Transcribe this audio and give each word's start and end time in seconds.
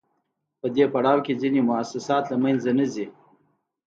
په 0.59 0.67
دې 0.75 0.85
پړاو 0.93 1.23
کې 1.25 1.39
ځینې 1.41 1.61
موسسات 1.69 2.23
له 2.31 2.37
منځه 2.43 2.71
نه 2.79 2.85
ځي 2.93 3.05